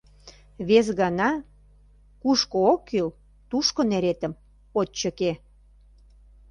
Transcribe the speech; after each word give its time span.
Вес 0.67 0.87
гана 0.99 1.29
кушко 2.21 2.57
ок 2.71 2.81
кӱл, 2.89 3.07
тушко 3.49 3.81
неретым 3.89 4.33
от 4.79 4.89
чыке... 4.99 5.31